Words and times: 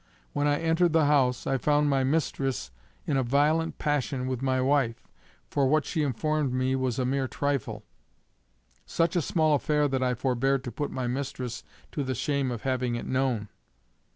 When 0.33 0.47
I 0.47 0.59
entered 0.59 0.93
the 0.93 1.05
house, 1.05 1.45
I 1.45 1.59
found 1.59 1.87
my 1.87 2.03
mistress 2.03 2.71
in 3.05 3.17
a 3.17 3.21
violent 3.23 3.77
passion 3.77 4.25
with 4.25 4.41
my 4.41 4.59
wife, 4.59 5.07
for 5.47 5.67
what 5.67 5.85
she 5.85 6.01
informed 6.01 6.51
me 6.51 6.75
was 6.75 6.97
a 6.97 7.05
mere 7.05 7.27
trifle; 7.27 7.83
such 8.87 9.15
a 9.15 9.21
small 9.21 9.53
affair 9.53 9.87
that 9.87 10.01
I 10.01 10.15
forbear 10.15 10.57
to 10.57 10.71
put 10.71 10.89
my 10.89 11.05
mistress 11.05 11.63
to 11.91 12.03
the 12.03 12.15
shame 12.15 12.49
of 12.49 12.63
having 12.63 12.95
it 12.95 13.05
known. 13.05 13.49